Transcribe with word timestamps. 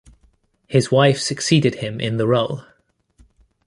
His 0.67 0.91
wife 0.91 1.19
succeeded 1.19 1.75
him 1.75 1.99
in 2.01 2.17
the 2.17 2.25
role. 2.25 2.63